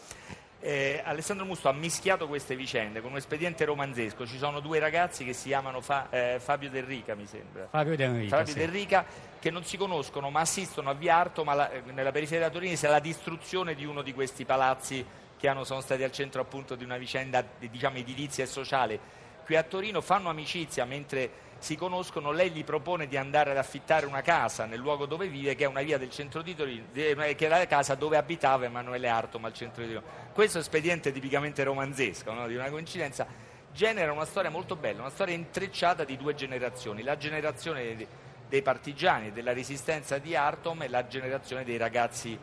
Eh, 0.61 1.01
Alessandro 1.05 1.45
Musto 1.45 1.69
ha 1.69 1.73
mischiato 1.73 2.27
queste 2.27 2.57
vicende 2.57 3.01
con 3.01 3.13
un 3.13 3.17
espediente 3.19 3.65
romanzesco. 3.65 4.27
Ci 4.27 4.39
sono 4.39 4.59
due 4.59 4.81
ragazzi 4.81 5.25
che 5.25 5.33
si 5.33 5.49
chiamano 5.49 5.81
Fa, 5.81 6.09
eh, 6.11 6.41
Fabio 6.41 6.69
Del 6.69 6.83
Rica, 6.83 7.15
mi 7.15 7.27
sembra. 7.27 7.69
Fabio 7.71 7.95
Del 7.95 8.11
Rica, 8.11 8.37
Fabio 8.37 8.53
sì. 8.53 8.59
Del 8.59 8.69
Rica 8.69 9.07
che 9.39 9.51
non 9.51 9.63
si 9.63 9.77
conoscono 9.77 10.31
ma 10.31 10.41
assistono 10.41 10.91
a 10.91 10.95
Viarto, 10.95 11.45
ma 11.45 11.55
la, 11.55 11.71
nella 11.93 12.11
periferia 12.11 12.51
torinese, 12.51 12.89
alla 12.89 12.99
distruzione 12.99 13.75
di 13.75 13.85
uno 13.85 14.03
di 14.03 14.13
questi 14.13 14.45
palazzi 14.45 15.07
che 15.37 15.47
hanno, 15.47 15.63
sono 15.63 15.81
stati 15.81 16.03
al 16.03 16.11
centro 16.11 16.41
appunto 16.41 16.75
di 16.75 16.83
una 16.83 16.97
vicenda 16.97 17.45
diciamo, 17.59 17.99
edilizia 17.99 18.43
e 18.43 18.49
sociale. 18.49 19.01
Qui 19.49 19.57
a 19.57 19.63
Torino 19.63 20.03
fanno 20.03 20.29
amicizia 20.29 20.85
mentre 20.85 21.31
si 21.57 21.75
conoscono, 21.75 22.33
lei 22.33 22.51
gli 22.51 22.65
propone 22.65 23.07
di 23.07 23.17
andare 23.17 23.53
ad 23.53 23.57
affittare 23.57 24.05
una 24.05 24.21
casa 24.21 24.67
nel 24.67 24.79
luogo 24.79 25.07
dove 25.07 25.27
vive, 25.27 25.55
che 25.55 25.65
è 25.65 25.67
una 25.67 25.81
via 25.81 25.97
del 25.97 26.11
centro 26.11 26.43
di 26.43 26.55
Torino, 26.55 26.85
che 26.93 27.35
è 27.35 27.49
la 27.49 27.67
casa 27.67 27.95
dove 27.95 28.19
abitava 28.19 28.67
Emanuele 28.67 29.09
Artom 29.09 29.47
al 29.47 29.55
centro 29.55 29.87
di 29.87 29.95
Torino. 29.95 30.13
Questo 30.35 30.59
espediente 30.59 31.13
tipicamente 31.13 31.65
romanzesco, 31.65 32.31
no? 32.31 32.47
di 32.47 32.57
una 32.57 32.69
coincidenza, 32.69 33.27
genera 33.73 34.13
una 34.13 34.27
storia 34.27 34.51
molto 34.51 34.77
bella, 34.77 35.01
una 35.01 35.09
storia 35.09 35.35
intrecciata 35.35 36.05
di 36.05 36.19
due 36.19 36.35
generazioni, 36.35 37.03
la 37.03 37.17
generazione 37.17 38.07
dei 38.47 38.61
partigiani, 38.61 39.33
della 39.33 39.55
resistenza 39.55 40.19
di 40.19 40.37
Artom 40.37 40.83
e 40.83 40.89
la 40.89 41.07
generazione 41.07 41.65
dei 41.65 41.79
ragazzi 41.79 42.39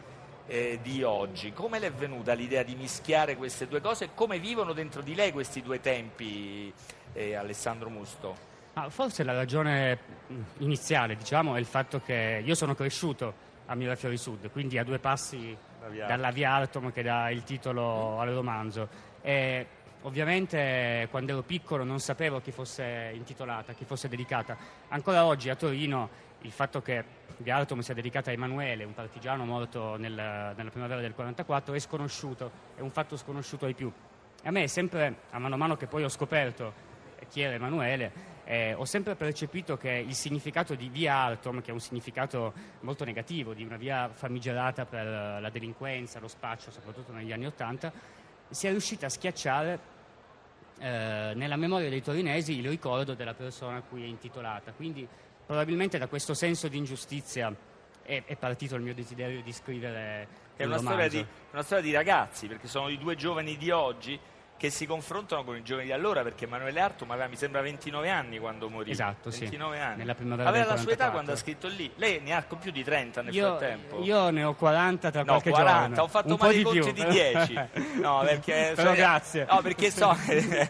eh, 0.48 0.80
di 0.82 1.04
oggi. 1.04 1.54
Come 1.54 1.80
le 1.80 1.88
è 1.88 1.92
venuta 1.92 2.34
l'idea 2.34 2.64
di 2.64 2.76
mischiare 2.76 3.36
queste 3.36 3.68
due 3.68 3.82
cose 3.82 4.06
e 4.06 4.10
come 4.14 4.40
vivono 4.40 4.74
dentro 4.74 5.02
di 5.02 5.16
lei 5.16 5.32
questi 5.32 5.62
due 5.62 5.80
tempi, 5.82 6.72
eh, 7.14 7.36
Alessandro 7.36 7.90
Musto? 7.90 8.54
Ah, 8.74 8.90
forse 8.90 9.24
la 9.24 9.34
ragione 9.34 9.98
iniziale 10.58 11.16
diciamo, 11.16 11.56
è 11.56 11.60
il 11.60 11.66
fatto 11.66 12.02
che 12.02 12.42
io 12.44 12.56
sono 12.56 12.76
cresciuto 12.76 13.34
a 13.68 13.76
Mirafiori 13.76 14.18
Sud, 14.18 14.52
quindi 14.52 14.78
a 14.78 14.84
due 14.84 15.00
passi 15.00 15.56
via. 15.90 16.06
dalla 16.06 16.32
via 16.32 16.54
Altom 16.54 16.92
che 16.92 17.02
dà 17.02 17.30
il 17.30 17.44
titolo 17.44 18.20
al 18.20 18.30
romanzo. 18.30 18.88
E 19.22 19.66
ovviamente 20.02 21.08
quando 21.10 21.32
ero 21.32 21.42
piccolo 21.42 21.84
non 21.84 22.00
sapevo 22.00 22.42
chi 22.42 22.52
fosse 22.52 23.12
intitolata, 23.14 23.74
chi 23.74 23.86
fosse 23.86 24.08
dedicata. 24.08 24.58
Ancora 24.90 25.26
oggi 25.26 25.50
a 25.50 25.56
Torino 25.56 26.10
il 26.46 26.52
fatto 26.52 26.82
che 26.82 27.04
Altom 27.48 27.80
sia 27.80 27.94
dedicata 27.94 28.30
a 28.30 28.34
Emanuele, 28.34 28.84
un 28.84 28.94
partigiano 28.94 29.44
morto 29.46 29.98
nel, 29.98 30.14
nella 30.14 30.70
primavera 30.70 31.02
del 31.02 31.14
44, 31.14 31.74
è 31.74 31.80
sconosciuto, 31.80 32.52
è 32.76 32.82
un 32.82 32.92
fatto 32.92 33.18
sconosciuto 33.18 33.66
ai 33.66 33.74
più. 33.74 33.92
A 34.44 34.52
me 34.52 34.64
è 34.64 34.68
sempre, 34.68 35.22
a 35.32 35.40
mano 35.40 35.56
a 35.56 35.58
mano 35.58 35.76
che 35.76 35.88
poi 35.88 36.04
ho 36.04 36.10
scoperto 36.10 36.94
chi 37.30 37.42
era 37.42 37.56
Emanuele, 37.56 38.34
eh, 38.44 38.76
ho 38.76 38.86
sempre 38.86 39.16
percepito 39.16 39.76
che 39.76 39.90
il 39.90 40.14
significato 40.14 40.76
di 40.76 40.88
via 40.88 41.16
Altom, 41.16 41.62
che 41.62 41.72
è 41.72 41.74
un 41.74 41.80
significato 41.80 42.54
molto 42.82 43.04
negativo, 43.04 43.56
di 43.56 43.64
una 43.64 43.78
via 43.78 44.10
famigerata 44.10 44.86
per 44.86 45.06
la 45.42 45.50
delinquenza, 45.50 46.20
lo 46.20 46.28
spaccio, 46.28 46.70
soprattutto 46.70 47.12
negli 47.12 47.32
anni 47.32 47.48
Ottanta, 47.48 47.92
sia 48.50 48.70
riuscita 48.70 49.08
a 49.08 49.10
schiacciare 49.10 49.80
eh, 50.78 51.32
nella 51.34 51.56
memoria 51.56 51.90
dei 51.90 52.04
torinesi 52.04 52.60
il 52.60 52.70
ricordo 52.70 53.16
della 53.16 53.34
persona 53.34 53.78
a 53.78 53.82
cui 53.82 54.04
è 54.04 54.08
intitolata. 54.08 54.74
Quindi 54.74 55.08
probabilmente 55.46 55.98
da 55.98 56.08
questo 56.08 56.34
senso 56.34 56.68
di 56.68 56.78
ingiustizia 56.78 57.54
è, 58.02 58.24
è 58.26 58.36
partito 58.36 58.76
il 58.76 58.82
mio 58.82 58.94
desiderio 58.94 59.42
di 59.42 59.52
scrivere 59.52 60.28
è 60.56 60.64
una 60.64 60.78
storia 60.78 61.08
di, 61.10 61.26
una 61.52 61.64
storia 61.64 61.84
di 61.84 61.92
ragazzi, 61.92 62.48
perché 62.48 62.68
sono 62.68 62.90
i 62.90 62.98
due 62.98 63.16
giovani 63.16 63.58
di 63.58 63.72
oggi 63.72 64.18
che 64.58 64.70
si 64.70 64.86
confrontano 64.86 65.44
con 65.44 65.58
i 65.58 65.64
giovani 65.64 65.88
di 65.88 65.92
allora 65.92 66.24
perché 66.24 66.46
Emanuele 66.46 66.80
Artum 66.80 67.12
aveva 67.12 67.28
mi 67.28 67.36
sembra 67.36 67.62
29 67.62 68.10
anni 68.10 68.40
quando 68.40 68.70
morì 68.70 68.92
esatto 68.92 69.30
29 69.30 69.76
sì. 69.76 69.82
anni. 69.82 69.98
Nella 69.98 70.16
primavera 70.16 70.50
aveva 70.50 70.66
la 70.66 70.78
sua 70.78 70.92
età 70.94 71.12
quando 71.12 71.34
ha 71.34 71.36
scritto 71.36 71.68
lì. 71.68 71.92
Lei 71.96 72.22
ne 72.22 72.34
ha 72.34 72.42
più 72.42 72.72
di 72.72 72.84
30 72.84 73.22
nel 73.24 73.34
io, 73.36 73.58
frattempo. 73.58 74.02
io 74.02 74.30
ne 74.30 74.44
ho 74.44 74.54
40 74.54 75.12
tra 75.12 75.20
no, 75.22 75.26
qualche 75.26 75.50
40 75.50 75.88
giorno. 75.88 76.02
ho 76.04 76.08
fatto 76.08 76.28
un 76.30 76.38
male 76.40 76.56
i 76.56 76.64
conti 76.64 76.94
di 76.94 77.06
10 77.06 77.60
no 78.00 78.22
perché 78.26 78.72
però 78.76 78.94
grazie. 78.94 79.46
no 79.50 79.62
perché 79.62 79.92
so 79.92 80.16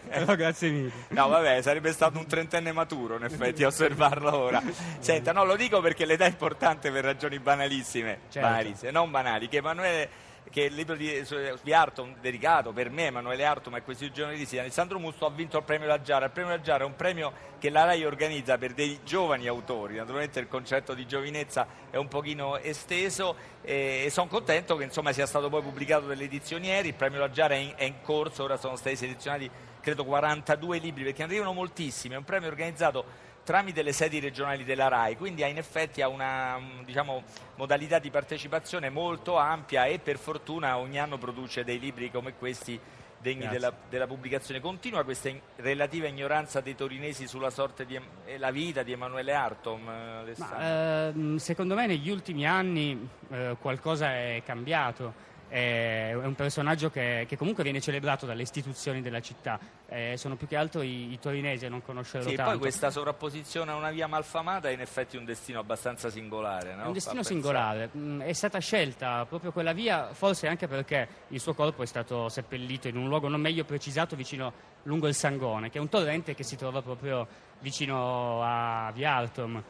però 0.08 0.34
grazie 0.34 0.70
mille. 0.70 0.92
No 1.08 1.28
vabbè 1.28 1.62
sarebbe 1.62 1.92
stato 1.92 2.18
un 2.18 2.26
trentenne 2.26 2.72
maturo 2.72 3.16
in 3.16 3.24
effetti 3.24 3.62
a 3.62 3.68
osservarlo 3.68 4.36
ora. 4.36 4.62
Senta 4.98 5.32
no 5.32 5.44
lo 5.44 5.54
dico 5.54 5.80
perché 5.80 6.04
l'età 6.04 6.24
è 6.24 6.30
importante 6.30 6.90
per 6.90 7.04
ragioni 7.04 7.38
banalissime. 7.38 8.18
Certo. 8.28 8.48
banalissime 8.48 8.90
non 8.90 9.10
banali 9.10 9.48
che 9.48 9.58
Emanuele 9.58 10.24
che 10.50 10.62
il 10.62 10.74
libro 10.74 10.94
di, 10.94 11.24
di 11.62 11.72
Arton 11.72 12.16
dedicato 12.20 12.72
per 12.72 12.90
me, 12.90 13.06
Emanuele 13.06 13.44
Arton 13.44 13.76
e 13.76 13.82
questi 13.82 14.10
giornalisti, 14.12 14.58
Alessandro 14.58 14.98
Musto 14.98 15.26
ha 15.26 15.30
vinto 15.30 15.58
il 15.58 15.64
premio 15.64 15.86
La 15.86 16.00
Giara. 16.00 16.26
Il 16.26 16.30
premio 16.30 16.50
La 16.50 16.60
Giara 16.60 16.84
è 16.84 16.86
un 16.86 16.96
premio 16.96 17.32
che 17.58 17.70
la 17.70 17.84
RAI 17.84 18.04
organizza 18.04 18.56
per 18.58 18.72
dei 18.72 19.00
giovani 19.04 19.46
autori, 19.46 19.96
naturalmente 19.96 20.40
il 20.40 20.48
concetto 20.48 20.94
di 20.94 21.06
giovinezza 21.06 21.66
è 21.90 21.96
un 21.96 22.08
pochino 22.08 22.58
esteso 22.58 23.34
e, 23.62 24.08
sono 24.10 24.28
contento 24.28 24.76
che 24.76 24.84
insomma, 24.84 25.12
sia 25.12 25.26
stato 25.26 25.48
poi 25.48 25.62
pubblicato 25.62 26.06
dalle 26.06 26.24
edizioni 26.24 26.68
ieri, 26.68 26.88
il 26.88 26.94
premio 26.94 27.18
La 27.18 27.30
Giara 27.30 27.54
è 27.54 27.58
in, 27.58 27.72
è 27.76 27.84
in 27.84 28.00
corso, 28.02 28.44
ora 28.44 28.56
sono 28.56 28.76
stati 28.76 28.96
selezionati 28.96 29.50
credo 29.80 30.04
42 30.04 30.78
libri 30.78 31.04
perché 31.04 31.22
arrivano 31.22 31.52
moltissimi, 31.52 32.14
è 32.14 32.16
un 32.16 32.24
premio 32.24 32.48
organizzato 32.48 33.04
tramite 33.46 33.82
le 33.82 33.92
sedi 33.92 34.18
regionali 34.18 34.64
della 34.64 34.88
RAI, 34.88 35.16
quindi 35.16 35.48
in 35.48 35.56
effetti 35.56 36.02
ha 36.02 36.08
una 36.08 36.60
diciamo, 36.84 37.22
modalità 37.54 38.00
di 38.00 38.10
partecipazione 38.10 38.90
molto 38.90 39.36
ampia 39.36 39.84
e 39.84 40.00
per 40.00 40.18
fortuna 40.18 40.78
ogni 40.78 40.98
anno 40.98 41.16
produce 41.16 41.62
dei 41.62 41.78
libri 41.78 42.10
come 42.10 42.34
questi 42.34 42.78
degni 43.20 43.46
della, 43.46 43.72
della, 43.88 44.08
pubblicazione. 44.08 44.60
Continua 44.60 45.04
questa 45.04 45.28
in, 45.28 45.38
relativa 45.56 46.08
ignoranza 46.08 46.60
dei 46.60 46.74
torinesi 46.74 47.28
sulla 47.28 47.50
sorte 47.50 47.86
e 47.88 48.00
eh, 48.24 48.38
la 48.38 48.50
vita 48.50 48.82
di 48.82 48.90
Emanuele 48.90 49.32
Artom? 49.32 49.80
Ma, 49.82 51.08
ehm, 51.08 51.36
secondo 51.36 51.76
me 51.76 51.86
negli 51.86 52.10
ultimi 52.10 52.46
anni 52.48 53.08
eh, 53.30 53.56
qualcosa 53.60 54.12
è 54.12 54.42
cambiato 54.44 55.34
è 55.48 56.12
un 56.14 56.34
personaggio 56.34 56.90
che, 56.90 57.24
che, 57.28 57.36
comunque 57.36 57.62
viene 57.62 57.80
celebrato 57.80 58.26
dalle 58.26 58.42
istituzioni 58.42 59.00
della 59.00 59.20
città. 59.20 59.58
Eh, 59.86 60.14
sono 60.16 60.34
più 60.34 60.46
che 60.46 60.56
altro 60.56 60.82
i, 60.82 61.12
i 61.12 61.18
torinesi 61.20 61.66
a 61.66 61.68
non 61.68 61.82
conoscerlo 61.82 62.28
sì, 62.28 62.34
tanto. 62.34 62.52
Poi 62.52 62.60
questa 62.60 62.90
sovrapposizione 62.90 63.70
a 63.70 63.76
una 63.76 63.90
via 63.90 64.06
malfamata 64.08 64.68
è 64.68 64.72
in 64.72 64.80
effetti 64.80 65.16
un 65.16 65.24
destino 65.24 65.60
abbastanza 65.60 66.10
singolare. 66.10 66.74
No? 66.74 66.84
È 66.84 66.86
un 66.86 66.92
destino 66.92 67.22
singolare. 67.22 67.90
Mm, 67.96 68.22
è 68.22 68.32
stata 68.32 68.58
scelta 68.58 69.24
proprio 69.26 69.52
quella 69.52 69.72
via, 69.72 70.12
forse 70.12 70.48
anche 70.48 70.66
perché 70.66 71.08
il 71.28 71.40
suo 71.40 71.54
corpo 71.54 71.82
è 71.82 71.86
stato 71.86 72.28
seppellito 72.28 72.88
in 72.88 72.96
un 72.96 73.08
luogo 73.08 73.28
non 73.28 73.40
meglio 73.40 73.64
precisato 73.64 74.16
vicino 74.16 74.52
lungo 74.82 75.06
il 75.06 75.14
Sangone, 75.14 75.70
che 75.70 75.78
è 75.78 75.80
un 75.80 75.88
torrente 75.88 76.34
che 76.34 76.42
si 76.42 76.56
trova 76.56 76.82
proprio 76.82 77.26
vicino 77.60 78.42
a 78.42 78.90
Via 78.92 79.14
Altom. 79.14 79.62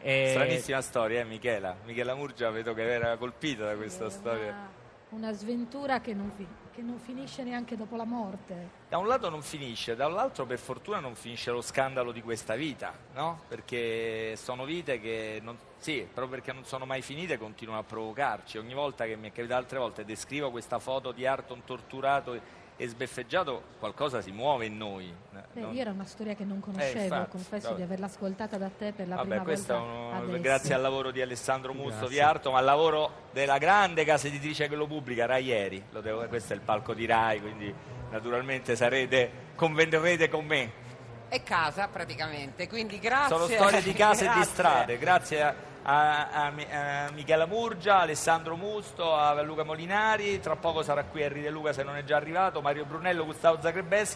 E... 0.00 0.28
Stranissima 0.28 0.82
storia, 0.82 1.20
eh, 1.20 1.24
Michela. 1.24 1.76
Michela 1.86 2.14
Murgia 2.14 2.50
vedo 2.50 2.74
che 2.74 2.82
era 2.82 3.16
colpita 3.16 3.64
da 3.64 3.74
questa 3.74 4.10
storia 4.10 4.82
una 5.14 5.32
sventura 5.32 6.00
che 6.00 6.12
non, 6.12 6.30
fi- 6.36 6.46
che 6.72 6.82
non, 6.82 6.98
finisce 6.98 7.44
neanche 7.44 7.76
dopo 7.76 7.96
la 7.96 8.04
morte. 8.04 8.82
Da 8.88 8.98
un 8.98 9.06
lato 9.06 9.30
non 9.30 9.42
finisce, 9.42 9.94
dall'altro 9.94 10.44
per 10.44 10.58
fortuna 10.58 10.98
non 10.98 11.14
finisce 11.14 11.52
lo 11.52 11.60
scandalo 11.60 12.10
di 12.10 12.20
questa 12.20 12.56
vita, 12.56 12.92
no? 13.14 13.42
Perché 13.46 14.34
sono 14.36 14.64
vite 14.64 15.00
che, 15.00 15.40
non, 15.42 15.56
sì, 15.78 16.06
proprio 16.12 16.36
perché 16.36 16.52
non 16.52 16.64
sono 16.64 16.84
mai 16.84 17.00
finite 17.00 17.38
continuano 17.38 17.80
a 17.80 17.84
provocarci. 17.84 18.58
Ogni 18.58 18.74
volta 18.74 19.04
che 19.04 19.16
mi 19.16 19.28
è 19.28 19.32
capitato 19.32 19.60
altre 19.60 19.78
volte 19.78 20.04
descrivo 20.04 20.50
questa 20.50 20.78
foto 20.80 21.12
di 21.12 21.26
Arton 21.26 21.62
torturato 21.64 22.62
e 22.76 22.88
sbeffeggiato, 22.88 23.62
qualcosa 23.78 24.20
si 24.20 24.32
muove 24.32 24.66
in 24.66 24.76
noi. 24.76 25.12
Beh, 25.30 25.60
non... 25.60 25.74
Io 25.74 25.80
era 25.80 25.90
una 25.90 26.04
storia 26.04 26.34
che 26.34 26.44
non 26.44 26.60
conoscevo, 26.60 26.98
eh, 26.98 27.02
infatti, 27.04 27.30
confesso 27.30 27.68
vabbè. 27.68 27.76
di 27.76 27.82
averla 27.82 28.06
ascoltata 28.06 28.56
da 28.56 28.68
te 28.76 28.92
per 28.92 29.06
la 29.06 29.16
vabbè, 29.16 29.28
prima 29.28 29.44
volta. 29.44 29.80
Un... 29.80 30.40
Grazie 30.40 30.74
al 30.74 30.80
lavoro 30.80 31.10
di 31.10 31.22
Alessandro 31.22 31.72
Musto 31.72 32.08
Viarto, 32.08 32.50
ma 32.50 32.58
al 32.58 32.64
lavoro 32.64 33.28
della 33.32 33.58
grande 33.58 34.04
casa 34.04 34.26
editrice 34.26 34.68
che 34.68 34.74
lo 34.74 34.86
pubblica, 34.86 35.26
Rai 35.26 35.44
Ieri. 35.44 35.84
Devo... 35.90 36.26
questo 36.26 36.52
è 36.52 36.56
il 36.56 36.62
palco 36.62 36.94
di 36.94 37.06
Rai, 37.06 37.40
quindi 37.40 37.72
naturalmente 38.10 38.74
sarete, 38.74 39.30
convendrete 39.54 40.28
con 40.28 40.44
me. 40.44 40.82
È 41.28 41.42
casa 41.42 41.88
praticamente, 41.88 42.68
quindi 42.68 42.98
grazie. 42.98 43.36
Sono 43.36 43.46
storie 43.46 43.82
di 43.82 43.92
case 43.92 44.26
e 44.26 44.32
di 44.34 44.42
strade, 44.44 44.98
grazie 44.98 45.42
a 45.42 45.54
a, 45.86 46.30
a, 46.30 46.46
a, 46.46 47.10
Michela 47.12 47.46
Murgia, 47.46 48.00
Alessandro 48.00 48.56
Musto, 48.56 49.14
a 49.14 49.40
Luca 49.42 49.64
Molinari, 49.64 50.40
tra 50.40 50.56
poco 50.56 50.82
sarà 50.82 51.04
qui 51.04 51.22
Henry 51.22 51.42
De 51.42 51.50
Luca 51.50 51.72
se 51.72 51.82
non 51.82 51.96
è 51.96 52.04
già 52.04 52.16
arrivato, 52.16 52.60
Mario 52.60 52.84
Brunello, 52.84 53.24
Gustavo 53.24 53.58
Zagrebeschi. 53.60 54.12